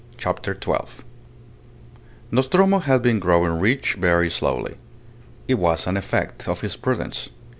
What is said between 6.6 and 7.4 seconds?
his prudence.